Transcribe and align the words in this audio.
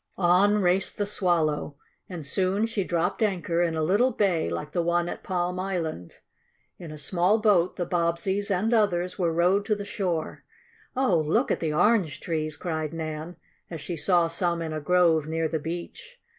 On 0.17 0.63
raced 0.63 0.97
the 0.97 1.05
Swallow, 1.05 1.75
and 2.09 2.25
soon 2.25 2.65
she 2.65 2.83
dropped 2.83 3.21
anchor 3.21 3.61
in 3.61 3.75
a 3.75 3.83
little 3.83 4.09
bay 4.09 4.49
like 4.49 4.71
the 4.71 4.81
one 4.81 5.07
at 5.07 5.21
Palm 5.21 5.59
Island. 5.59 6.21
In 6.79 6.89
a 6.91 6.97
small 6.97 7.39
boat 7.39 7.75
the 7.75 7.85
Bobbseys 7.85 8.49
and 8.49 8.73
others 8.73 9.19
were 9.19 9.31
rowed 9.31 9.63
to 9.65 9.75
the 9.75 9.85
shore. 9.85 10.43
"Oh, 10.95 11.19
look 11.19 11.51
at 11.51 11.59
the 11.59 11.73
orange 11.73 12.19
trees!" 12.19 12.57
cried 12.57 12.95
Nan, 12.95 13.35
as 13.69 13.79
she 13.79 13.95
saw 13.95 14.25
some 14.25 14.59
in 14.59 14.73
a 14.73 14.81
grove 14.81 15.27
near 15.27 15.47
the 15.47 15.59
beach. 15.59 16.19